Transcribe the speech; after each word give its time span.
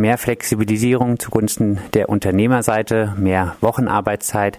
mehr 0.00 0.18
Flexibilisierung 0.18 1.18
zugunsten 1.18 1.78
der 1.94 2.08
Unternehmerseite, 2.08 3.14
mehr 3.16 3.56
Wochenarbeitszeit, 3.60 4.58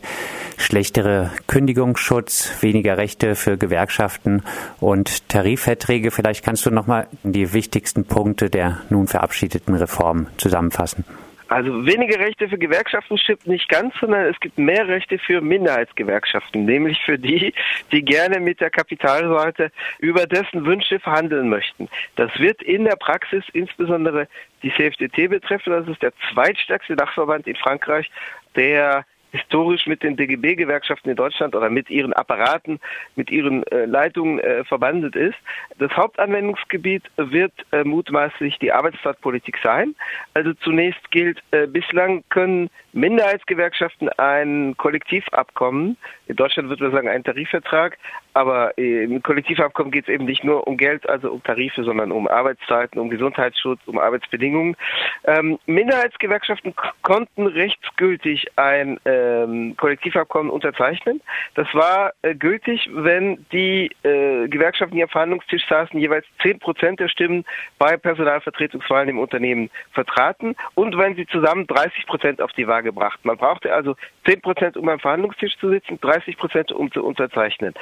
schlechtere 0.58 1.32
Kündigungsschutz, 1.48 2.52
weniger 2.62 2.98
Rechte 2.98 3.36
für 3.36 3.58
Gewerkschaften 3.58 4.44
und 4.80 5.28
Tarifverträge. 5.30 6.12
Vielleicht 6.12 6.44
kannst 6.44 6.66
du 6.66 6.72
nochmal 6.72 7.08
die 7.24 7.54
wichtigsten 7.54 8.06
Punkte 8.06 8.50
der 8.50 8.80
nun 8.90 9.08
verabschiedeten 9.08 9.76
Reform 9.76 10.28
zusammenfassen. 10.38 11.06
Also 11.50 11.84
weniger 11.84 12.20
Rechte 12.20 12.48
für 12.48 12.60
Gewerkschaften 12.60 13.18
stimmt 13.18 13.48
nicht 13.48 13.68
ganz, 13.70 13.96
sondern 14.00 14.26
es 14.28 14.40
gibt 14.40 14.60
mehr 14.60 14.88
Rechte 14.88 15.18
für 15.18 15.42
Minderheitsgewerkschaften, 15.42 16.64
nämlich 16.64 17.00
für 17.04 17.18
die, 17.18 17.54
die 17.92 18.04
gerne 18.04 18.40
mit 18.40 18.62
der 18.62 18.70
Kapitalseite 18.70 19.72
über 19.98 20.28
dessen 20.28 20.66
Wünsche 20.66 21.00
verhandeln 21.00 21.50
möchten. 21.50 21.90
Das 22.16 22.30
wird 22.38 22.62
in 22.62 22.86
der 22.86 22.98
Praxis 22.98 23.44
insbesondere 23.54 24.28
die 24.62 24.72
CFDT 24.72 25.28
betreffen. 25.28 25.74
Das 25.74 25.88
ist 25.88 26.04
der 26.04 26.14
zweitstärkste 26.32 26.96
Dachverband 26.96 27.48
in 27.48 27.56
Frankreich, 27.56 28.12
der 28.56 29.06
historisch 29.32 29.86
mit 29.88 30.04
den 30.04 30.16
DGB-Gewerkschaften 30.18 31.10
in 31.10 31.16
Deutschland 31.16 31.56
oder 31.56 31.70
mit 31.70 31.90
ihren 31.90 32.14
Apparaten, 32.14 32.80
mit 33.16 33.30
ihren 33.32 33.64
äh, 33.68 33.86
Leitungen 33.86 34.40
äh, 34.40 34.64
verbandelt 34.64 35.16
ist. 35.16 35.38
Das 35.78 35.92
Hauptanwendungsgebiet 35.96 37.04
wird 37.18 37.54
äh, 37.72 37.84
mutmaßlich 37.84 38.58
die 38.60 38.72
Arbeitszeitpolitik 38.72 39.58
sein. 39.64 39.96
Also 40.34 40.54
zunächst 40.54 41.12
gilt, 41.12 41.42
äh, 41.52 41.68
bislang 41.68 42.24
können 42.30 42.70
Minderheitsgewerkschaften 42.94 44.10
ein 44.18 44.76
Kollektivabkommen, 44.78 45.98
in 46.28 46.36
Deutschland 46.36 46.70
würde 46.70 46.86
man 46.86 46.92
sagen 46.92 47.08
ein 47.08 47.24
Tarifvertrag, 47.24 47.98
aber 48.40 48.78
äh, 48.78 49.04
im 49.04 49.22
Kollektivabkommen 49.22 49.92
geht 49.92 50.08
es 50.08 50.14
eben 50.14 50.24
nicht 50.24 50.46
nur 50.46 50.66
um 50.66 50.78
Geld, 50.78 51.10
also 51.10 51.30
um 51.30 51.44
Tarife, 51.44 51.84
sondern 51.84 52.10
um 52.14 52.26
Arbeitszeiten, 52.26 52.98
um 52.98 53.10
Gesundheitsschutz, 53.10 53.82
um 53.86 54.00
Arbeitsbedingungen. 54.00 54.78
Ähm, 55.26 55.60
Minderheitsgewerkschaften 55.66 56.74
konnten 57.02 57.48
rechtsgültig 57.48 58.48
ein 58.56 58.98
ähm, 59.04 59.76
Kollektivabkommen 59.76 60.50
unterzeichnen. 60.50 61.20
Das 61.56 61.68
war 61.74 62.14
äh, 62.22 62.34
gültig, 62.34 62.90
wenn 62.94 63.46
die 63.52 63.92
äh, 64.04 64.48
Gewerkschaften, 64.48 64.96
die 64.96 65.04
am 65.04 65.10
Verhandlungstisch 65.10 65.68
saßen, 65.68 66.00
jeweils 66.00 66.26
zehn 66.42 66.60
Prozent 66.60 67.02
der 67.02 67.10
Stimmen 67.10 67.44
bei 67.78 67.98
Personalvertretungswahlen 67.98 69.10
im 69.10 69.20
Unternehmen 69.20 69.70
vertraten 69.92 70.56
und 70.76 70.98
wenn 70.98 71.16
sie 71.18 71.28
zusammen 71.28 71.68
30 71.68 72.06
Prozent 72.06 72.42
auf 72.42 72.54
die 72.54 72.68
Wahl 72.70 72.84
gebracht. 72.84 73.20
Man 73.24 73.36
brauchte 73.36 73.74
also 73.74 73.98
10 74.26 74.40
Prozent, 74.40 74.78
um 74.78 74.88
am 74.88 75.00
Verhandlungstisch 75.00 75.58
zu 75.58 75.70
sitzen, 75.70 76.00
30 76.00 76.38
Prozent, 76.38 76.72
um 76.72 76.90
zu 76.90 77.04
unterzeichnen. 77.04 77.74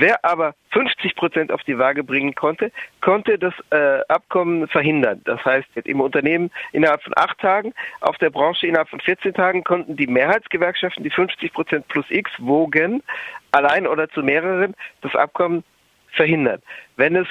Wer 0.00 0.24
aber 0.24 0.54
50 0.70 1.16
Prozent 1.16 1.50
auf 1.50 1.64
die 1.64 1.76
Waage 1.76 2.04
bringen 2.04 2.36
konnte, 2.36 2.70
konnte 3.00 3.36
das 3.36 3.52
äh, 3.70 3.98
Abkommen 4.06 4.68
verhindern. 4.68 5.20
Das 5.24 5.44
heißt, 5.44 5.66
im 5.84 6.00
Unternehmen 6.00 6.52
innerhalb 6.70 7.02
von 7.02 7.14
acht 7.16 7.36
Tagen, 7.40 7.74
auf 8.00 8.16
der 8.18 8.30
Branche 8.30 8.68
innerhalb 8.68 8.88
von 8.88 9.00
14 9.00 9.34
Tagen 9.34 9.64
konnten 9.64 9.96
die 9.96 10.06
Mehrheitsgewerkschaften, 10.06 11.02
die 11.02 11.10
50 11.10 11.52
Prozent 11.52 11.88
plus 11.88 12.06
X 12.10 12.30
wogen, 12.38 13.02
allein 13.50 13.88
oder 13.88 14.08
zu 14.08 14.22
mehreren, 14.22 14.76
das 15.00 15.16
Abkommen 15.16 15.64
verhindern. 16.12 16.62
Wenn 16.94 17.16
es 17.16 17.26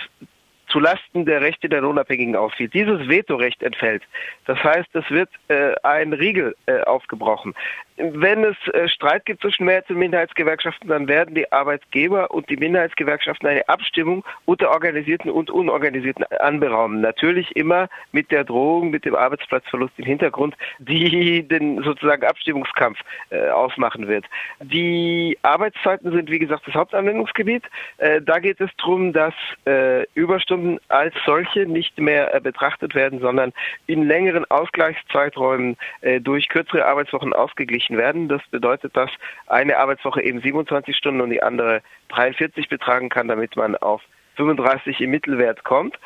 zulasten 0.68 1.26
der 1.26 1.40
Rechte 1.40 1.70
der 1.70 1.80
Lohnabhängigen 1.80 2.36
ausfiel. 2.36 2.68
Dieses 2.68 3.08
Vetorecht 3.08 3.64
entfällt. 3.64 4.04
Das 4.46 4.62
heißt, 4.62 4.90
es 4.94 5.10
wird 5.10 5.30
äh, 5.48 5.74
ein 5.84 6.12
Riegel 6.12 6.56
äh, 6.66 6.82
aufgebrochen. 6.82 7.54
Wenn 7.98 8.44
es 8.44 8.56
äh, 8.74 8.88
Streit 8.88 9.26
gibt 9.26 9.42
zwischen 9.42 9.66
Mehrheits- 9.66 9.90
und 9.90 9.98
Minderheitsgewerkschaften, 9.98 10.88
dann 10.88 11.08
werden 11.08 11.34
die 11.34 11.52
Arbeitgeber 11.52 12.30
und 12.30 12.48
die 12.48 12.56
Minderheitsgewerkschaften 12.56 13.48
eine 13.48 13.68
Abstimmung 13.68 14.24
unter 14.46 14.70
Organisierten 14.70 15.32
und 15.32 15.50
Unorganisierten 15.50 16.24
anberaumen. 16.40 17.02
Natürlich 17.02 17.56
immer 17.56 17.90
mit 18.12 18.30
der 18.32 18.44
Drohung, 18.44 18.92
mit 18.92 19.04
dem 19.04 19.16
Arbeitsplatzverlust 19.16 19.94
im 19.98 20.06
Hintergrund, 20.06 20.56
die 20.78 21.42
den 21.48 21.82
sozusagen 21.82 22.24
Abstimmungskampf 22.24 23.00
äh, 23.32 23.50
ausmachen 23.50 24.08
wird. 24.08 24.26
Die 24.62 25.40
Arbeitszeiten 25.42 26.12
sind, 26.12 26.30
wie 26.30 26.40
gesagt, 26.40 26.68
das 26.68 26.76
Hauptanwendungsgebiet. 26.76 27.64
Äh, 27.98 28.22
da 28.22 28.38
geht 28.38 28.62
es 28.62 28.70
darum, 28.78 29.12
dass 29.12 29.34
äh, 29.66 30.06
Überstunden 30.14 30.80
als 30.90 31.16
solche 31.26 31.66
nicht 31.66 31.98
mehr 31.98 32.36
äh, 32.36 32.40
betrachtet 32.40 32.94
werden, 32.94 33.20
sondern 33.22 33.54
in 33.88 34.08
längeren 34.08 34.46
Ausgleichszeiträumen 34.52 35.78
durch 36.22 36.50
kürzere 36.50 36.86
Arbeitswochen 36.86 37.34
ausgeglichen 37.34 37.87
beglichen 37.88 37.98
werden. 37.98 38.28
Das 38.28 38.42
bedeutet, 38.52 38.96
dass 38.96 39.10
eine 39.48 39.78
Arbeitswoche 39.78 40.22
eben 40.22 40.42
27 40.42 40.96
Stunden 40.96 41.22
und 41.22 41.30
die 41.30 41.42
andere 41.42 41.82
43 42.10 42.70
betragen 42.70 43.10
kann, 43.10 43.28
damit 43.28 43.56
man 43.56 43.76
auf 43.76 44.02
35 44.36 45.02
im 45.02 45.12
Mittelwert 45.12 45.64
kommt. 45.64 45.98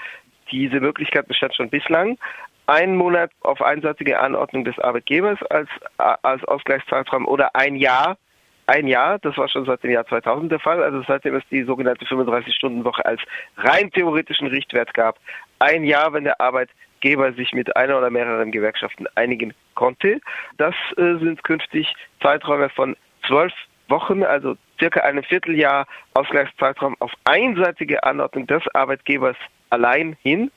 Diese 0.51 0.79
Möglichkeit 0.79 1.27
bestand 1.27 1.55
schon 1.55 1.69
bislang. 1.69 2.17
Ein 2.67 2.95
Monat 2.95 3.31
auf 3.41 3.61
einseitige 3.61 4.19
Anordnung 4.19 4.63
des 4.63 4.77
Arbeitgebers 4.79 5.41
als, 5.49 5.69
als 5.97 6.43
Ausgleichszeitraum 6.45 7.27
oder 7.27 7.55
ein 7.55 7.75
Jahr 7.75 8.17
ein 8.67 8.87
Jahr, 8.87 9.19
das 9.19 9.35
war 9.37 9.49
schon 9.49 9.65
seit 9.65 9.83
dem 9.83 9.91
Jahr 9.91 10.05
2000 10.05 10.49
der 10.49 10.59
Fall, 10.59 10.81
also 10.81 11.03
seitdem 11.05 11.35
es 11.35 11.43
die 11.51 11.63
sogenannte 11.63 12.05
35-Stunden-Woche 12.05 13.05
als 13.05 13.19
rein 13.57 13.91
theoretischen 13.91 14.47
Richtwert 14.47 14.93
gab. 14.93 15.17
Ein 15.59 15.83
Jahr, 15.83 16.13
wenn 16.13 16.23
der 16.23 16.39
Arbeitgeber 17.01 17.34
sich 17.34 17.51
mit 17.53 17.75
einer 17.75 17.97
oder 17.97 18.09
mehreren 18.09 18.51
Gewerkschaften 18.51 19.07
einigen 19.16 19.53
konnte. 19.75 20.22
Das 20.57 20.75
äh, 20.97 21.17
sind 21.17 21.44
künftig 21.44 21.94
Zeiträume 22.22 22.69
von 22.69 22.95
zwölf 23.28 23.53
Wochen, 23.89 24.23
also 24.23 24.56
circa 24.79 25.01
einem 25.01 25.23
Vierteljahr 25.23 25.88
Ausgleichszeitraum 26.13 26.95
auf 27.00 27.11
einseitige 27.25 28.03
Anordnung 28.03 28.47
des 28.47 28.63
Arbeitgebers 28.73 29.35
allein 29.69 30.16
hin 30.22 30.51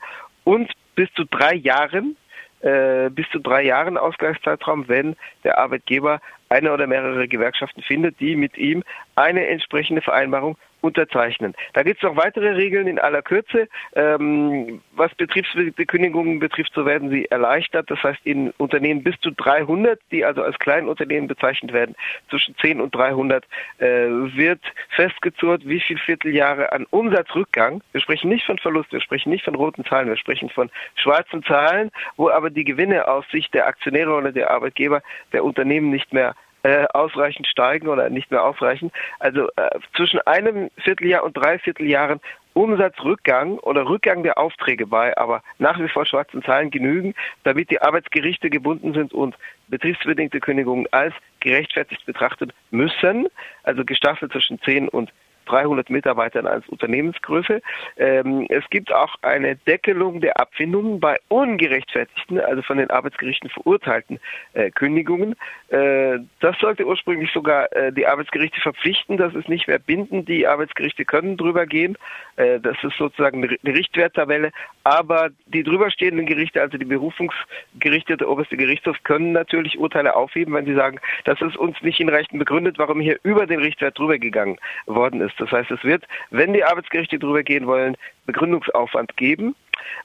und 0.44 0.70
bis 0.94 1.10
zu 1.14 1.24
drei 1.24 1.54
Jahren 1.54 2.16
äh, 2.60 3.10
bis 3.10 3.28
zu 3.30 3.40
drei 3.40 3.62
Jahren 3.62 3.98
Ausgleichszeitraum, 3.98 4.88
wenn 4.88 5.16
der 5.44 5.58
Arbeitgeber 5.58 6.20
eine 6.50 6.72
oder 6.72 6.86
mehrere 6.86 7.26
Gewerkschaften 7.26 7.82
findet, 7.82 8.20
die 8.20 8.36
mit 8.36 8.56
ihm 8.56 8.82
eine 9.16 9.46
entsprechende 9.46 10.02
Vereinbarung 10.02 10.56
unterzeichnen. 10.84 11.54
Da 11.72 11.82
gibt 11.82 11.96
es 11.96 12.02
noch 12.02 12.16
weitere 12.16 12.50
Regeln 12.50 12.86
in 12.86 12.98
aller 12.98 13.22
Kürze. 13.22 13.68
Ähm, 13.96 14.82
was 14.92 15.12
Betriebsbekündigungen 15.14 16.38
betrifft, 16.38 16.72
so 16.74 16.84
werden 16.84 17.10
sie 17.10 17.24
erleichtert. 17.24 17.90
Das 17.90 18.02
heißt, 18.02 18.20
in 18.24 18.50
Unternehmen 18.58 19.02
bis 19.02 19.18
zu 19.20 19.30
300, 19.30 19.98
die 20.12 20.24
also 20.24 20.42
als 20.42 20.58
Kleinunternehmen 20.58 21.26
bezeichnet 21.26 21.72
werden, 21.72 21.96
zwischen 22.28 22.54
10 22.58 22.80
und 22.80 22.94
300, 22.94 23.44
äh, 23.78 23.86
wird 23.86 24.60
festgezurrt, 24.90 25.66
wie 25.66 25.80
viel 25.80 25.98
Vierteljahre 25.98 26.70
an 26.72 26.86
Umsatzrückgang, 26.90 27.82
wir 27.92 28.00
sprechen 28.00 28.28
nicht 28.28 28.44
von 28.44 28.58
Verlust, 28.58 28.92
wir 28.92 29.00
sprechen 29.00 29.30
nicht 29.30 29.44
von 29.44 29.54
roten 29.54 29.84
Zahlen, 29.84 30.08
wir 30.08 30.16
sprechen 30.16 30.50
von 30.50 30.70
schwarzen 30.96 31.42
Zahlen, 31.44 31.90
wo 32.16 32.28
aber 32.28 32.50
die 32.50 32.64
Gewinne 32.64 33.08
aus 33.08 33.24
Sicht 33.30 33.54
der 33.54 33.66
Aktionäre 33.66 34.12
oder 34.12 34.32
der 34.32 34.50
Arbeitgeber 34.50 35.02
der 35.32 35.44
Unternehmen 35.44 35.90
nicht 35.90 36.12
mehr 36.12 36.34
äh, 36.64 36.86
ausreichend 36.92 37.46
steigen 37.46 37.88
oder 37.88 38.10
nicht 38.10 38.30
mehr 38.30 38.44
ausreichen. 38.44 38.90
Also 39.18 39.48
äh, 39.56 39.78
zwischen 39.94 40.18
einem 40.22 40.70
Vierteljahr 40.78 41.22
und 41.22 41.36
drei 41.36 41.58
Vierteljahren 41.58 42.20
Umsatzrückgang 42.54 43.58
oder 43.58 43.86
Rückgang 43.86 44.22
der 44.22 44.38
Aufträge 44.38 44.86
bei, 44.86 45.16
aber 45.18 45.42
nach 45.58 45.78
wie 45.78 45.88
vor 45.88 46.06
schwarzen 46.06 46.42
Zahlen 46.42 46.70
genügen, 46.70 47.14
damit 47.42 47.70
die 47.70 47.82
Arbeitsgerichte 47.82 48.48
gebunden 48.48 48.94
sind 48.94 49.12
und 49.12 49.36
betriebsbedingte 49.68 50.40
Kündigungen 50.40 50.86
als 50.90 51.14
gerechtfertigt 51.40 52.06
betrachtet 52.06 52.54
müssen, 52.70 53.26
also 53.64 53.84
gestaffelt 53.84 54.32
zwischen 54.32 54.60
10 54.60 54.88
und 54.88 55.12
300 55.44 55.90
Mitarbeitern 55.90 56.46
als 56.46 56.68
Unternehmensgröße. 56.68 57.60
Ähm, 57.96 58.46
es 58.48 58.64
gibt 58.70 58.92
auch 58.92 59.14
eine 59.22 59.56
Deckelung 59.56 60.20
der 60.20 60.38
Abfindungen 60.40 61.00
bei 61.00 61.18
ungerechtfertigten, 61.28 62.40
also 62.40 62.62
von 62.62 62.78
den 62.78 62.90
Arbeitsgerichten 62.90 63.50
verurteilten 63.50 64.20
äh, 64.54 64.70
Kündigungen. 64.70 65.36
Äh, 65.68 66.18
das 66.40 66.58
sollte 66.58 66.86
ursprünglich 66.86 67.30
sogar 67.32 67.72
äh, 67.74 67.92
die 67.92 68.06
Arbeitsgerichte 68.06 68.60
verpflichten. 68.60 69.16
Das 69.16 69.34
ist 69.34 69.48
nicht 69.48 69.66
mehr 69.68 69.78
bindend. 69.78 70.28
Die 70.28 70.46
Arbeitsgerichte 70.46 71.04
können 71.04 71.36
drüber 71.36 71.66
gehen. 71.66 71.96
Äh, 72.36 72.60
das 72.60 72.76
ist 72.82 72.96
sozusagen 72.96 73.42
eine 73.42 73.74
Richtwerttabelle. 73.74 74.50
Aber 74.84 75.30
die 75.46 75.62
drüberstehenden 75.62 76.26
Gerichte, 76.26 76.60
also 76.60 76.78
die 76.78 76.84
Berufungsgerichte, 76.84 78.16
der 78.16 78.28
oberste 78.28 78.56
Gerichtshof, 78.56 78.96
können 79.02 79.32
natürlich 79.32 79.78
Urteile 79.78 80.14
aufheben, 80.14 80.54
wenn 80.54 80.66
sie 80.66 80.74
sagen, 80.74 81.00
das 81.24 81.40
ist 81.40 81.56
uns 81.56 81.80
nicht 81.82 82.00
in 82.00 82.08
Rechten 82.08 82.38
begründet, 82.38 82.78
warum 82.78 83.00
hier 83.00 83.18
über 83.22 83.46
den 83.46 83.60
Richtwert 83.60 83.98
drüber 83.98 84.18
gegangen 84.18 84.58
worden 84.86 85.20
ist. 85.20 85.33
Das 85.38 85.50
heißt, 85.50 85.70
es 85.70 85.82
wird, 85.84 86.04
wenn 86.30 86.52
die 86.52 86.64
Arbeitsgerichte 86.64 87.18
drüber 87.18 87.42
gehen 87.42 87.66
wollen, 87.66 87.96
Begründungsaufwand 88.26 89.16
geben. 89.16 89.54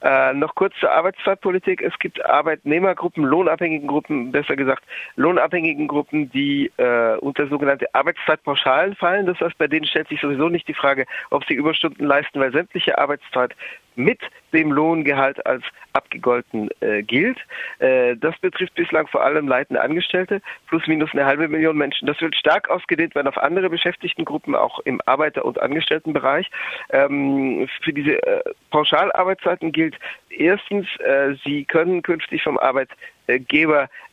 Äh, 0.02 0.34
noch 0.34 0.56
kurz 0.56 0.74
zur 0.80 0.92
Arbeitszeitpolitik. 0.92 1.82
Es 1.82 1.98
gibt 2.00 2.24
Arbeitnehmergruppen, 2.26 3.24
lohnabhängigen 3.24 3.88
Gruppen, 3.88 4.32
besser 4.32 4.56
gesagt 4.56 4.84
lohnabhängigen 5.16 5.88
Gruppen, 5.88 6.30
die 6.32 6.72
äh, 6.78 7.16
unter 7.18 7.48
sogenannte 7.48 7.94
Arbeitszeitpauschalen 7.94 8.96
fallen. 8.96 9.26
Das 9.26 9.40
heißt, 9.40 9.58
bei 9.58 9.68
denen 9.68 9.86
stellt 9.86 10.10
sich 10.10 10.22
sowieso 10.22 10.50
nicht 10.50 10.68
die 10.68 10.74
Frage, 10.74 11.06
ob 11.30 11.46
sie 11.46 11.54
Überstunden 11.54 12.06
leisten, 12.06 12.40
weil 12.40 12.52
sämtliche 12.52 12.98
Arbeitszeit 12.98 13.56
mit 14.00 14.20
dem 14.54 14.72
Lohngehalt 14.72 15.46
als 15.46 15.64
abgegolten 15.94 16.70
äh, 16.80 17.04
gilt. 17.04 17.38
Äh, 17.80 18.16
das 18.16 18.38
betrifft 18.40 18.74
bislang 18.76 19.08
vor 19.08 19.24
allem 19.24 19.48
leitende 19.48 19.82
Angestellte, 19.82 20.42
plus 20.68 20.88
minus 20.88 21.12
eine 21.14 21.26
halbe 21.26 21.48
Million 21.48 21.78
Menschen. 21.78 22.08
Das 22.08 22.20
wird 22.22 22.36
stark 22.36 22.70
ausgedehnt 22.70 23.16
werden 23.16 23.28
auf 23.28 23.38
andere 23.38 23.70
Beschäftigtengruppen, 23.70 24.56
auch 24.56 24.80
im 24.80 25.02
Arbeiter- 25.06 25.46
und 25.46 25.62
Angestelltenbereich. 25.62 26.50
Ähm, 26.92 27.68
für 27.84 27.94
diese 27.94 28.22
äh, 28.26 28.42
Pauschalarbeitszeiten 28.72 29.72
gilt 29.72 29.96
erstens, 30.30 30.88
äh, 31.00 31.36
sie 31.44 31.66
können 31.66 32.02
künftig 32.02 32.44
vom 32.44 32.58
Arbeitgeber 32.58 32.98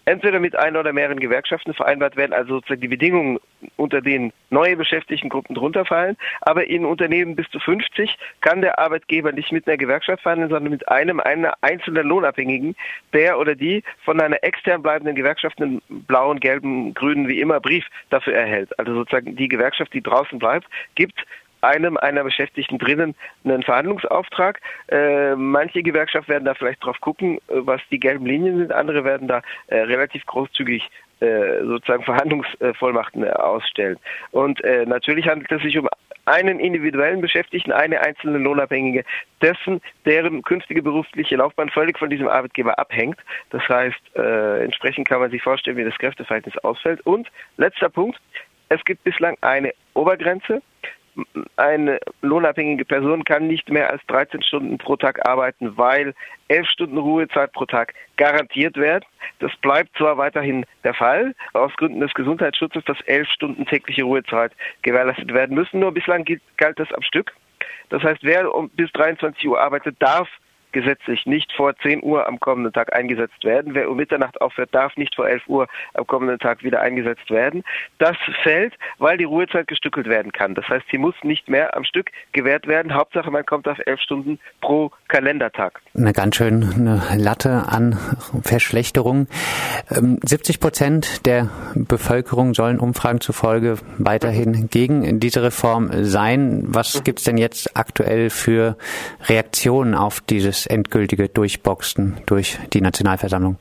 entweder 0.07 0.41
mit 0.41 0.57
einer 0.57 0.81
oder 0.81 0.93
mehreren 0.93 1.19
Gewerkschaften 1.19 1.75
vereinbart 1.75 2.17
werden, 2.17 2.33
also 2.33 2.55
sozusagen 2.55 2.81
die 2.81 2.89
Bedingungen, 2.89 3.39
unter 3.77 4.01
denen 4.01 4.33
neue 4.51 4.77
Beschäftigtengruppen 4.77 5.55
drunter 5.55 5.85
fallen. 5.85 6.17
Aber 6.43 6.69
in 6.69 6.85
Unternehmen 6.85 7.35
bis 7.35 7.49
zu 7.51 7.59
50 7.59 8.17
kann 8.41 8.61
der 8.61 8.79
Arbeitgeber 8.79 9.33
nicht 9.33 9.53
mit 9.53 9.67
einer 9.67 9.77
Gewerkschaft 9.77 10.23
verhandeln, 10.23 10.51
sondern 10.51 10.71
mit 10.71 10.89
einem 10.89 11.21
einer 11.21 11.55
einzelnen 11.61 12.07
Lohnabhängigen, 12.07 12.77
der 13.13 13.39
oder 13.39 13.55
die 13.55 13.83
von 14.05 14.21
einer 14.21 14.43
extern 14.43 14.83
bleibenden 14.83 15.17
Gewerkschaft 15.17 15.61
einen 15.61 15.83
blauen, 15.89 16.39
gelben, 16.39 16.95
grünen, 16.95 17.29
wie 17.29 17.41
immer 17.41 17.61
Brief 17.61 17.85
dafür 18.11 18.35
erhält. 18.35 18.79
Also 18.79 18.95
sozusagen 18.95 19.35
die 19.35 19.49
Gewerkschaft, 19.49 19.93
die 19.93 20.03
draußen 20.03 20.39
bleibt, 20.39 20.69
gibt 20.95 21.25
einem 21.67 21.97
einer 21.97 22.25
Beschäftigten 22.25 22.79
drinnen 22.79 23.15
einen 23.45 23.63
Verhandlungsauftrag. 23.63 24.61
Äh, 24.89 25.35
manche 25.35 25.83
Gewerkschaft 25.83 26.29
werden 26.29 26.45
da 26.45 26.55
vielleicht 26.55 26.85
drauf 26.85 27.01
gucken, 27.01 27.39
äh, 27.49 27.55
was 27.57 27.81
die 27.91 28.01
gelben 28.01 28.27
Linien 28.27 28.59
sind. 28.59 28.73
Andere 28.73 29.05
werden 29.05 29.29
da 29.29 29.43
äh, 29.67 29.81
relativ 29.81 30.25
großzügig 30.27 30.89
äh, 31.19 31.65
sozusagen 31.65 32.05
Verhandlungsvollmachten 32.05 33.25
äh, 33.25 33.31
ausstellen. 33.31 33.97
Und 34.33 34.63
äh, 34.65 34.85
natürlich 34.85 35.27
handelt 35.27 35.51
es 35.51 35.63
sich 35.63 35.79
um 35.79 35.89
einen 36.27 36.61
individuellen 36.61 37.23
Beschäftigten, 37.23 37.73
eine 37.73 38.01
einzelne 38.03 38.37
Lohnabhängige, 38.37 39.03
dessen, 39.41 39.81
deren 40.05 40.43
künftige 40.43 40.83
berufliche 40.83 41.37
Laufbahn 41.37 41.71
völlig 41.71 41.99
von 41.99 42.11
diesem 42.11 42.29
Arbeitgeber 42.29 42.79
abhängt. 42.79 43.19
Das 43.51 43.63
heißt, 43.69 44.17
entsprechend 44.17 45.09
kann 45.09 45.21
man 45.21 45.31
sich 45.31 45.41
vorstellen, 45.41 45.77
wie 45.77 45.85
das 45.85 45.97
Kräfteverhältnis 45.99 46.59
ausfällt. 46.59 47.01
Und 47.07 47.29
letzter 47.59 47.89
Punkt, 47.89 48.19
es 48.69 48.85
gibt 48.85 49.05
bislang 49.05 49.37
eine 49.41 49.73
Obergrenze 49.95 50.63
eine 51.57 51.99
lohnabhängige 52.23 52.85
Person 52.85 53.25
kann 53.25 53.47
nicht 53.47 53.71
mehr 53.71 53.91
als 53.91 54.05
13 54.07 54.43
Stunden 54.43 54.79
pro 54.79 54.97
Tag 54.97 55.27
arbeiten, 55.27 55.77
weil 55.77 56.15
11 56.49 56.69
Stunden 56.69 56.99
Ruhezeit 56.99 57.53
pro 57.53 57.65
Tag 57.65 57.95
garantiert 58.17 58.77
werden. 58.77 59.05
Das 59.39 59.55
bleibt 59.63 59.97
zwar 59.97 60.19
weiterhin 60.19 60.65
der 60.85 60.95
Fall, 60.95 61.35
aus 61.53 61.73
Gründen 61.77 62.01
des 62.01 62.15
Gesundheitsschutzes, 62.15 62.85
dass 62.85 63.01
11 63.03 63.29
Stunden 63.29 63.67
tägliche 63.67 64.05
Ruhezeit 64.05 64.53
gewährleistet 64.83 65.33
werden 65.33 65.57
müssen, 65.57 65.81
nur 65.81 65.93
bislang 65.93 66.25
galt 66.57 66.79
das 66.79 66.93
am 66.93 67.03
Stück. 67.03 67.33
Das 67.89 68.03
heißt, 68.03 68.23
wer 68.23 68.51
bis 68.75 68.91
23 68.93 69.49
Uhr 69.49 69.61
arbeitet, 69.61 69.97
darf 70.01 70.29
gesetzlich 70.77 71.25
nicht 71.25 71.51
vor 71.53 71.75
10 71.79 72.03
Uhr 72.03 72.27
am 72.27 72.39
kommenden 72.39 72.71
Tag 72.71 72.95
eingesetzt 72.95 73.43
werden. 73.45 73.75
Wer 73.75 73.89
um 73.89 73.97
Mitternacht 73.97 74.39
aufhört, 74.43 74.75
darf 74.75 74.95
nicht 74.99 75.15
vor 75.15 75.27
11 75.27 75.43
Uhr 75.47 75.69
am 75.95 76.07
kommenden 76.07 76.39
Tag 76.39 76.63
wieder 76.63 76.83
eingesetzt 76.83 77.31
werden. 77.31 77.65
Das 77.97 78.15
fällt, 78.43 78.75
weil 78.99 79.17
die 79.17 79.25
Ruhezeit 79.25 79.69
gestückelt 79.69 80.07
werden 80.07 80.33
kann. 80.33 80.55
Das 80.55 80.69
heißt, 80.69 80.85
sie 80.91 80.99
muss 80.99 81.15
nicht 81.23 81.49
mehr 81.49 81.75
am 81.75 81.85
Stück 81.85 82.11
gewährt 82.33 82.67
werden. 82.67 82.93
Hauptsache, 82.93 83.31
man 83.31 83.47
kommt 83.47 83.67
auf 83.69 83.79
11 83.87 84.01
Stunden 84.03 84.39
pro 84.61 84.91
Kalendertag. 85.09 85.81
Eine 85.97 86.13
ganz 86.13 86.37
schöne 86.37 87.03
Latte 87.17 87.65
an 87.69 87.99
Verschlechterung. 88.43 89.29
70 89.89 90.57
ähm, 90.57 90.61
Prozent 90.61 91.25
der 91.25 91.49
Bevölkerung 91.75 92.53
sollen 92.53 92.81
Umfragen 92.81 93.23
zufolge 93.23 93.79
weiterhin 93.97 94.69
gegen 94.69 95.21
diese 95.21 95.43
Reform 95.43 95.89
sein. 96.05 96.65
Was 96.67 97.03
gibt 97.03 97.21
es 97.21 97.25
denn 97.25 97.39
jetzt 97.39 97.79
aktuell 97.79 98.29
für 98.29 98.77
Reaktionen 99.25 99.95
auf 99.95 100.21
dieses 100.21 100.66
endgültige 100.67 101.29
Durchboxen 101.29 102.19
durch 102.27 102.59
die 102.73 102.81
Nationalversammlung? 102.81 103.57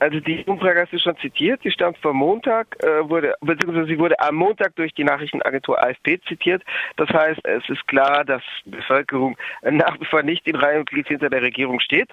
Also 0.00 0.20
die 0.20 0.44
Umfrage 0.44 0.82
hast 0.82 0.92
du 0.92 0.98
schon 0.98 1.16
zitiert, 1.18 1.64
die 1.64 1.72
stammt 1.72 1.98
vom 1.98 2.16
Montag, 2.16 2.76
äh, 2.84 3.08
wurde, 3.08 3.34
beziehungsweise 3.40 3.88
sie 3.88 3.98
wurde 3.98 4.18
am 4.20 4.36
Montag 4.36 4.76
durch 4.76 4.94
die 4.94 5.02
Nachrichtenagentur 5.02 5.82
AFP 5.82 6.20
zitiert. 6.28 6.62
Das 6.96 7.08
heißt, 7.08 7.40
es 7.44 7.68
ist 7.68 7.86
klar, 7.88 8.24
dass 8.24 8.42
die 8.64 8.70
Bevölkerung 8.70 9.36
nach 9.62 9.98
wie 10.00 10.04
vor 10.04 10.22
nicht 10.22 10.46
in 10.46 10.54
Reihe 10.54 10.78
und 10.78 10.88
Glied 10.88 11.08
hinter 11.08 11.30
der 11.30 11.42
Regierung 11.42 11.80
steht. 11.80 12.10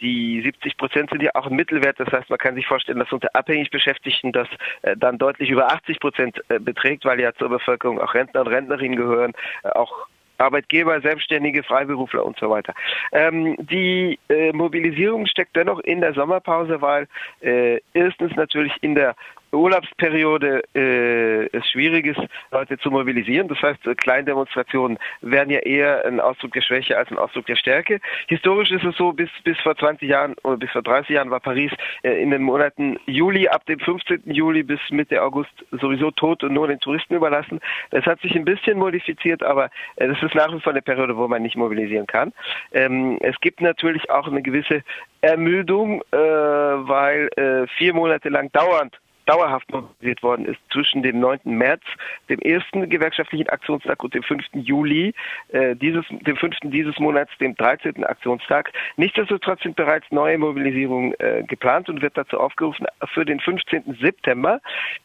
Die 0.00 0.42
70 0.42 0.76
Prozent 0.76 1.10
sind 1.10 1.22
ja 1.22 1.30
auch 1.34 1.46
ein 1.46 1.54
Mittelwert, 1.54 2.00
das 2.00 2.10
heißt, 2.10 2.28
man 2.28 2.38
kann 2.38 2.56
sich 2.56 2.66
vorstellen, 2.66 2.98
dass 2.98 3.12
unter 3.12 3.28
abhängig 3.34 3.70
Beschäftigten 3.70 4.32
das 4.32 4.48
äh, 4.82 4.96
dann 4.96 5.18
deutlich 5.18 5.50
über 5.50 5.72
80 5.72 6.00
Prozent 6.00 6.42
äh, 6.48 6.58
beträgt, 6.58 7.04
weil 7.04 7.20
ja 7.20 7.32
zur 7.34 7.50
Bevölkerung 7.50 8.00
auch 8.00 8.14
Rentner 8.14 8.40
und 8.40 8.48
Rentnerinnen 8.48 8.96
gehören, 8.96 9.32
äh, 9.62 9.68
auch 9.68 10.08
Arbeitgeber, 10.38 11.00
Selbstständige, 11.00 11.62
Freiberufler 11.62 12.24
und 12.24 12.38
so 12.38 12.50
weiter. 12.50 12.74
Ähm, 13.12 13.56
die 13.58 14.18
äh, 14.28 14.52
Mobilisierung 14.52 15.26
steckt 15.26 15.56
dennoch 15.56 15.80
in 15.80 16.00
der 16.00 16.14
Sommerpause, 16.14 16.80
weil 16.80 17.06
äh, 17.40 17.80
erstens 17.92 18.34
natürlich 18.36 18.72
in 18.80 18.94
der 18.94 19.14
Urlaubsperiode 19.52 20.62
äh, 20.74 21.46
es 21.56 21.66
schwierig 21.70 22.06
ist, 22.06 22.20
Leute 22.50 22.78
zu 22.78 22.90
mobilisieren. 22.90 23.48
Das 23.48 23.60
heißt, 23.62 23.80
Kleindemonstrationen 23.96 24.98
werden 25.22 25.50
ja 25.50 25.60
eher 25.60 26.04
ein 26.04 26.20
Ausdruck 26.20 26.52
der 26.52 26.62
Schwäche 26.62 26.96
als 26.96 27.10
ein 27.10 27.18
Ausdruck 27.18 27.46
der 27.46 27.56
Stärke. 27.56 28.00
Historisch 28.26 28.70
ist 28.70 28.84
es 28.84 28.96
so, 28.96 29.12
bis, 29.12 29.30
bis 29.44 29.58
vor 29.60 29.76
20 29.76 30.08
Jahren 30.08 30.34
oder 30.42 30.56
bis 30.56 30.70
vor 30.70 30.82
30 30.82 31.10
Jahren 31.10 31.30
war 31.30 31.40
Paris 31.40 31.72
äh, 32.02 32.22
in 32.22 32.30
den 32.30 32.42
Monaten 32.42 32.98
Juli, 33.06 33.48
ab 33.48 33.64
dem 33.66 33.78
15. 33.78 34.22
Juli 34.26 34.62
bis 34.62 34.80
Mitte 34.90 35.22
August 35.22 35.52
sowieso 35.72 36.10
tot 36.10 36.44
und 36.44 36.52
nur 36.52 36.68
den 36.68 36.80
Touristen 36.80 37.14
überlassen. 37.14 37.60
Das 37.90 38.04
hat 38.04 38.20
sich 38.20 38.34
ein 38.34 38.44
bisschen 38.44 38.78
modifiziert, 38.78 39.42
aber 39.42 39.70
äh, 39.96 40.08
das 40.08 40.22
ist 40.22 40.34
nach 40.34 40.52
wie 40.54 40.60
vor 40.60 40.72
eine 40.72 40.82
Periode, 40.82 41.16
wo 41.16 41.28
man 41.28 41.42
nicht 41.42 41.56
mobilisieren 41.56 42.06
kann. 42.06 42.32
Ähm, 42.72 43.18
es 43.20 43.38
gibt 43.40 43.60
natürlich 43.60 44.10
auch 44.10 44.26
eine 44.26 44.42
gewisse 44.42 44.82
Ermüdung, 45.20 46.02
äh, 46.12 46.16
weil 46.16 47.28
äh, 47.36 47.66
vier 47.76 47.94
Monate 47.94 48.28
lang 48.28 48.52
dauernd 48.52 48.98
dauerhaft 49.28 49.70
mobilisiert 49.70 50.22
worden 50.22 50.46
ist 50.46 50.58
zwischen 50.72 51.02
dem 51.02 51.20
9. 51.20 51.40
März, 51.44 51.82
dem 52.30 52.38
ersten 52.40 52.88
gewerkschaftlichen 52.88 53.48
Aktionstag 53.48 54.02
und 54.02 54.14
dem 54.14 54.22
5. 54.22 54.42
Juli, 54.54 55.14
äh, 55.48 55.76
dieses, 55.76 56.04
dem 56.08 56.36
5. 56.36 56.56
dieses 56.64 56.98
Monats, 56.98 57.30
dem 57.38 57.54
13. 57.54 58.04
Aktionstag. 58.04 58.72
Nichtsdestotrotz 58.96 59.62
sind 59.62 59.76
bereits 59.76 60.06
neue 60.10 60.38
Mobilisierungen 60.38 61.12
äh, 61.20 61.42
geplant 61.46 61.88
und 61.90 62.00
wird 62.00 62.16
dazu 62.16 62.40
aufgerufen 62.40 62.86
für 63.12 63.26
den 63.26 63.38
15. 63.40 63.98
September. 64.00 64.60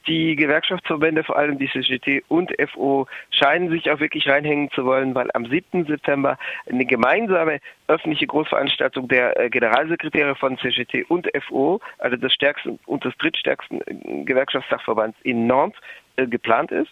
Die 0.07 0.35
Gewerkschaftsverbände, 0.37 1.23
vor 1.23 1.37
allem 1.37 1.57
die 1.57 1.69
CGT 1.69 2.23
und 2.29 2.51
FO, 2.71 3.07
scheinen 3.29 3.69
sich 3.69 3.91
auch 3.91 3.99
wirklich 3.99 4.29
reinhängen 4.29 4.71
zu 4.71 4.85
wollen, 4.85 5.13
weil 5.15 5.29
am 5.33 5.45
7. 5.45 5.85
September 5.85 6.37
eine 6.69 6.85
gemeinsame 6.85 7.59
öffentliche 7.93 8.27
Großveranstaltung 8.27 9.07
der 9.07 9.39
äh, 9.39 9.49
Generalsekretäre 9.49 10.35
von 10.35 10.57
CGT 10.57 11.05
und 11.09 11.29
FO, 11.47 11.79
also 11.99 12.17
des 12.17 12.33
stärksten 12.33 12.79
und 12.85 13.05
des 13.05 13.15
drittstärksten 13.17 13.81
äh, 13.81 14.23
Gewerkschaftssachverbands 14.23 15.17
in 15.23 15.47
Nantes, 15.47 15.79
äh, 16.15 16.27
geplant 16.27 16.71
ist. 16.71 16.91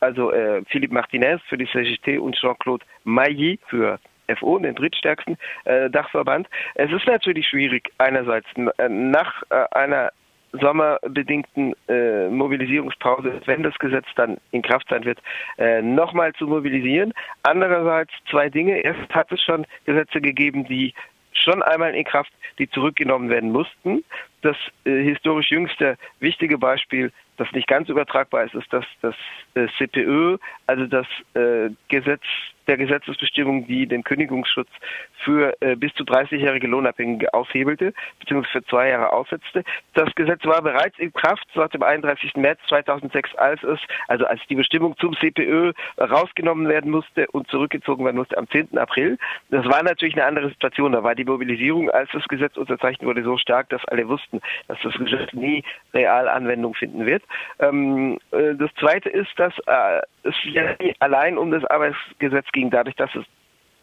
Also 0.00 0.32
äh, 0.32 0.62
Philippe 0.68 0.94
Martinez 0.94 1.40
für 1.48 1.58
die 1.58 1.66
CGT 1.66 2.18
und 2.18 2.36
Jean-Claude 2.36 2.84
Mailly 3.04 3.58
für 3.68 3.98
FO, 4.38 4.58
den 4.58 4.74
drittstärksten 4.74 5.36
äh, 5.64 5.90
Dachverband. 5.90 6.48
Es 6.74 6.90
ist 6.92 7.06
natürlich 7.06 7.48
schwierig, 7.48 7.90
einerseits 7.98 8.46
nach 8.88 9.42
äh, 9.50 9.64
einer 9.72 10.12
sommerbedingten 10.60 11.74
äh, 11.88 12.28
Mobilisierungspause, 12.28 13.40
wenn 13.46 13.62
das 13.62 13.78
Gesetz 13.78 14.06
dann 14.16 14.38
in 14.50 14.62
Kraft 14.62 14.88
sein 14.88 15.04
wird, 15.04 15.18
äh, 15.58 15.82
nochmal 15.82 16.32
zu 16.34 16.46
mobilisieren. 16.46 17.12
Andererseits 17.42 18.12
zwei 18.30 18.48
Dinge. 18.48 18.78
Erst 18.78 19.08
hat 19.10 19.30
es 19.32 19.42
schon 19.42 19.66
Gesetze 19.84 20.20
gegeben, 20.20 20.64
die 20.64 20.94
schon 21.32 21.62
einmal 21.62 21.94
in 21.94 22.04
Kraft, 22.04 22.32
die 22.58 22.68
zurückgenommen 22.70 23.30
werden 23.30 23.52
mussten. 23.52 24.04
Das 24.42 24.56
äh, 24.84 25.02
historisch 25.02 25.50
jüngste 25.50 25.96
wichtige 26.20 26.58
Beispiel, 26.58 27.12
das 27.38 27.50
nicht 27.52 27.66
ganz 27.68 27.88
übertragbar 27.88 28.44
ist, 28.44 28.54
ist 28.54 28.72
das, 28.72 28.84
das 29.00 29.14
äh, 29.54 29.66
CPÖ, 29.78 30.38
also 30.66 30.86
das 30.86 31.06
äh, 31.34 31.70
Gesetz 31.88 32.22
der 32.68 32.76
Gesetzesbestimmung, 32.76 33.66
die 33.66 33.86
den 33.86 34.04
Kündigungsschutz 34.04 34.68
für 35.24 35.54
äh, 35.60 35.74
bis 35.74 35.92
zu 35.94 36.04
30-jährige 36.04 36.66
Lohnabhängige 36.66 37.32
aushebelte, 37.34 37.94
beziehungsweise 38.20 38.60
für 38.60 38.64
zwei 38.66 38.88
Jahre 38.90 39.12
aussetzte. 39.12 39.64
Das 39.94 40.14
Gesetz 40.14 40.44
war 40.44 40.62
bereits 40.62 40.98
in 40.98 41.12
Kraft 41.12 41.46
seit 41.54 41.74
dem 41.74 41.82
31. 41.82 42.36
März 42.36 42.60
2006, 42.68 43.34
als 43.36 43.62
es, 43.62 43.80
also 44.06 44.26
als 44.26 44.40
die 44.48 44.54
Bestimmung 44.54 44.96
zum 44.98 45.16
CPÖ 45.16 45.72
rausgenommen 45.98 46.68
werden 46.68 46.90
musste 46.90 47.26
und 47.28 47.48
zurückgezogen 47.48 48.04
werden 48.04 48.18
musste 48.18 48.36
am 48.36 48.48
10. 48.48 48.76
April. 48.76 49.18
Das 49.50 49.64
war 49.64 49.82
natürlich 49.82 50.14
eine 50.14 50.26
andere 50.26 50.50
Situation. 50.50 50.92
Da 50.92 51.02
war 51.02 51.14
die 51.14 51.24
Mobilisierung, 51.24 51.90
als 51.90 52.10
das 52.12 52.28
Gesetz 52.28 52.56
unterzeichnet 52.56 53.08
wurde, 53.08 53.24
so 53.24 53.38
stark, 53.38 53.70
dass 53.70 53.84
alle 53.86 54.06
wussten, 54.08 54.40
dass 54.68 54.78
das 54.82 54.94
Gesetz 54.94 55.32
nie 55.32 55.64
real 55.94 56.28
Anwendung 56.28 56.74
finden 56.74 57.06
wird. 57.06 57.22
Ähm, 57.58 58.18
äh, 58.30 58.54
das 58.54 58.70
Zweite 58.78 59.08
ist, 59.08 59.30
dass 59.36 59.54
äh, 59.66 60.00
es 60.22 60.34
ja 60.44 60.74
allein 61.00 61.38
um 61.38 61.50
das 61.50 61.64
Arbeitsgesetz 61.64 62.46
ging, 62.52 62.70
dadurch, 62.70 62.96
dass 62.96 63.14
es 63.14 63.24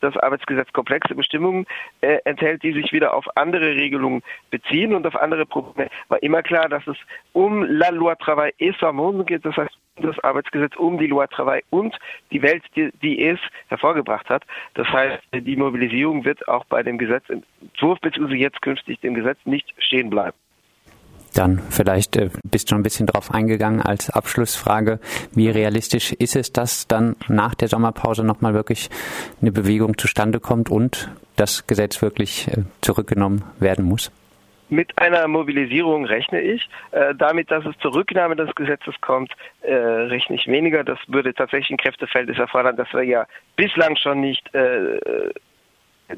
das 0.01 0.17
Arbeitsgesetz 0.17 0.71
komplexe 0.73 1.15
Bestimmungen 1.15 1.65
äh, 2.01 2.19
enthält, 2.25 2.63
die 2.63 2.73
sich 2.73 2.91
wieder 2.91 3.13
auf 3.13 3.25
andere 3.35 3.75
Regelungen 3.75 4.21
beziehen 4.51 4.93
und 4.93 5.07
auf 5.07 5.15
andere 5.15 5.45
Probleme, 5.45 5.89
war 6.09 6.21
immer 6.21 6.43
klar, 6.43 6.69
dass 6.69 6.85
es 6.87 6.97
um 7.33 7.63
la 7.63 7.89
loi 7.89 8.15
travail 8.15 8.51
et 8.59 8.79
monde 8.93 9.25
geht, 9.25 9.45
das 9.45 9.55
heißt 9.57 9.77
das 9.97 10.19
Arbeitsgesetz 10.19 10.75
um 10.75 10.97
die 10.97 11.07
Loi 11.07 11.25
Travail 11.27 11.61
und 11.69 11.97
die 12.31 12.41
Welt, 12.41 12.63
die, 12.75 12.91
die 13.01 13.25
es 13.25 13.39
hervorgebracht 13.67 14.29
hat. 14.29 14.43
Das 14.73 14.87
heißt, 14.89 15.23
die 15.33 15.55
Mobilisierung 15.55 16.25
wird 16.25 16.47
auch 16.47 16.65
bei 16.65 16.83
dem 16.83 16.97
Gesetzentwurf 16.97 17.99
bzw. 18.01 18.35
jetzt 18.35 18.61
künftig 18.61 18.99
dem 18.99 19.13
Gesetz 19.13 19.37
nicht 19.45 19.73
stehen 19.77 20.09
bleiben. 20.09 20.35
Dann 21.35 21.59
vielleicht 21.69 22.15
äh, 22.15 22.29
bist 22.43 22.71
du 22.71 22.75
ein 22.75 22.83
bisschen 22.83 23.07
drauf 23.07 23.31
eingegangen 23.31 23.81
als 23.81 24.09
Abschlussfrage. 24.09 24.99
Wie 25.33 25.49
realistisch 25.49 26.13
ist 26.13 26.35
es, 26.35 26.53
dass 26.53 26.87
dann 26.87 27.17
nach 27.27 27.55
der 27.55 27.67
Sommerpause 27.67 28.23
nochmal 28.23 28.53
wirklich 28.53 28.89
eine 29.41 29.51
Bewegung 29.51 29.97
zustande 29.97 30.39
kommt 30.39 30.69
und 30.69 31.09
das 31.35 31.67
Gesetz 31.67 32.01
wirklich 32.01 32.47
äh, 32.47 32.63
zurückgenommen 32.81 33.43
werden 33.59 33.83
muss? 33.83 34.11
Mit 34.69 34.97
einer 34.97 35.27
Mobilisierung 35.27 36.05
rechne 36.05 36.41
ich. 36.41 36.67
Äh, 36.91 37.13
damit, 37.15 37.51
dass 37.51 37.65
es 37.65 37.77
zur 37.79 37.93
Rücknahme 37.93 38.35
des 38.35 38.55
Gesetzes 38.55 38.95
kommt, 39.01 39.31
äh, 39.61 39.73
rechne 39.73 40.37
ich 40.37 40.47
weniger. 40.47 40.83
Das 40.83 40.97
würde 41.07 41.33
tatsächlich 41.33 41.71
ein 41.71 41.77
Kräfteverhältnis 41.77 42.39
erfordern, 42.39 42.77
das 42.77 42.91
wir 42.93 43.03
ja 43.03 43.27
bislang 43.57 43.95
schon 43.97 44.21
nicht 44.21 44.53
äh, 44.55 44.99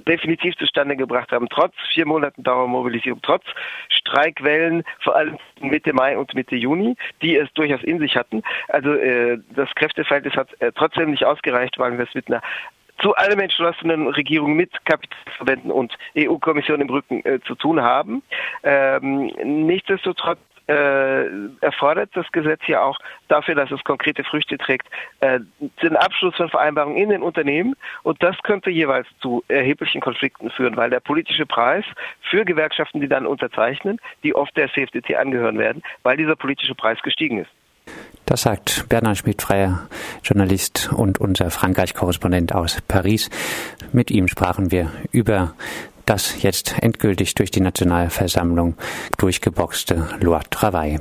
definitiv 0.07 0.55
zustande 0.57 0.95
gebracht 0.95 1.31
haben, 1.31 1.47
trotz 1.49 1.73
vier 1.93 2.05
Monaten 2.05 2.43
Dauermobilisierung, 2.43 3.21
trotz 3.21 3.43
Streikwellen, 3.89 4.83
vor 4.99 5.15
allem 5.15 5.37
Mitte 5.61 5.93
Mai 5.93 6.17
und 6.17 6.33
Mitte 6.33 6.55
Juni, 6.55 6.95
die 7.21 7.35
es 7.37 7.51
durchaus 7.53 7.83
in 7.83 7.99
sich 7.99 8.15
hatten. 8.15 8.43
Also 8.69 8.93
äh, 8.93 9.39
das 9.55 9.69
Kräfteverhältnis 9.75 10.35
hat 10.35 10.49
äh, 10.61 10.71
trotzdem 10.73 11.11
nicht 11.11 11.25
ausgereicht, 11.25 11.77
weil 11.79 11.97
wir 11.97 12.05
es 12.05 12.13
mit 12.13 12.27
einer 12.27 12.41
zu 13.01 13.15
allem 13.15 13.39
entschlossenen 13.39 14.07
Regierung 14.07 14.55
mit 14.55 14.71
Kapitalverbänden 14.85 15.71
und 15.71 15.95
EU-Kommission 16.17 16.81
im 16.81 16.89
Rücken 16.89 17.23
äh, 17.25 17.39
zu 17.41 17.55
tun 17.55 17.81
haben. 17.81 18.23
Ähm, 18.63 19.31
nichtsdestotrotz 19.43 20.39
äh, 20.67 21.25
erfordert 21.61 22.09
das 22.13 22.31
Gesetz 22.31 22.61
ja 22.67 22.83
auch 22.83 22.97
dafür, 23.27 23.55
dass 23.55 23.71
es 23.71 23.83
konkrete 23.83 24.23
Früchte 24.23 24.57
trägt, 24.57 24.87
äh, 25.21 25.39
den 25.81 25.95
Abschluss 25.95 26.35
von 26.35 26.49
Vereinbarungen 26.49 26.97
in 26.97 27.09
den 27.09 27.21
Unternehmen. 27.21 27.75
Und 28.03 28.21
das 28.21 28.35
könnte 28.43 28.69
jeweils 28.69 29.07
zu 29.21 29.43
erheblichen 29.47 30.01
Konflikten 30.01 30.49
führen, 30.49 30.77
weil 30.77 30.89
der 30.89 30.99
politische 30.99 31.45
Preis 31.45 31.85
für 32.29 32.45
Gewerkschaften, 32.45 33.01
die 33.01 33.07
dann 33.07 33.25
unterzeichnen, 33.25 33.99
die 34.23 34.35
oft 34.35 34.55
der 34.57 34.71
CFDT 34.71 35.15
angehören 35.15 35.57
werden, 35.57 35.83
weil 36.03 36.17
dieser 36.17 36.35
politische 36.35 36.75
Preis 36.75 37.01
gestiegen 37.01 37.39
ist. 37.39 37.51
Das 38.25 38.41
sagt 38.41 38.89
Bernhard 38.89 39.17
Schmidt, 39.17 39.41
freier 39.41 39.87
Journalist 40.21 40.91
und 40.91 41.17
unser 41.19 41.49
Frankreich-Korrespondent 41.49 42.53
aus 42.53 42.81
Paris. 42.81 43.29
Mit 43.93 44.11
ihm 44.11 44.27
sprachen 44.27 44.69
wir 44.69 44.91
über 45.11 45.53
das 46.09 46.41
jetzt 46.41 46.75
endgültig 46.81 47.35
durch 47.35 47.51
die 47.51 47.61
Nationalversammlung 47.61 48.75
durchgeboxte 49.17 50.07
Loi 50.19 50.39
Travail. 50.49 50.95